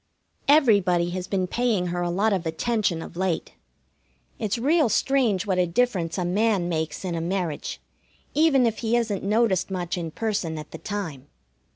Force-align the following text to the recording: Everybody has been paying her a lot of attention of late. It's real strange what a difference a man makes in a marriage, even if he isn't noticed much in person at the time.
Everybody 0.47 1.11
has 1.11 1.27
been 1.27 1.45
paying 1.45 1.85
her 1.93 2.01
a 2.01 2.09
lot 2.09 2.33
of 2.33 2.47
attention 2.47 3.03
of 3.03 3.15
late. 3.15 3.51
It's 4.39 4.57
real 4.57 4.89
strange 4.89 5.45
what 5.45 5.59
a 5.59 5.67
difference 5.67 6.17
a 6.17 6.25
man 6.25 6.67
makes 6.67 7.05
in 7.05 7.13
a 7.13 7.21
marriage, 7.21 7.79
even 8.33 8.65
if 8.65 8.79
he 8.79 8.97
isn't 8.97 9.21
noticed 9.23 9.69
much 9.69 9.99
in 9.99 10.09
person 10.09 10.57
at 10.57 10.71
the 10.71 10.79
time. 10.79 11.27